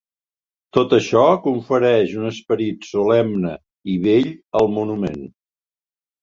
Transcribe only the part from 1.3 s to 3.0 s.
confereix un esperit